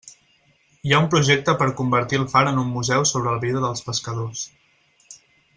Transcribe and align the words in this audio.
Hi 0.87 0.93
ha 0.95 1.01
un 1.03 1.09
projecte 1.15 1.55
per 1.59 1.67
a 1.71 1.75
convertir 1.83 2.21
el 2.21 2.27
far 2.33 2.43
en 2.53 2.59
un 2.63 2.73
museu 2.79 3.07
sobre 3.13 3.37
la 3.37 3.45
vida 3.47 3.63
dels 3.67 3.89
pescadors. 3.91 4.47